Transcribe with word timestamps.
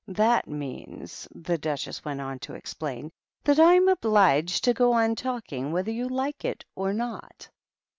"That 0.23 0.47
means," 0.47 1.27
the 1.31 1.59
Duchess 1.59 2.03
went 2.03 2.21
on 2.21 2.39
to 2.39 2.55
explain," 2.55 3.11
that 3.43 3.59
I'm 3.59 3.87
obliged 3.87 4.63
to 4.63 4.73
go 4.73 4.93
on 4.93 5.13
talking 5.13 5.71
whether 5.71 5.91
you 5.91 6.09
like 6.09 6.43
it 6.43 6.65
or 6.75 6.91
not." 6.91 7.47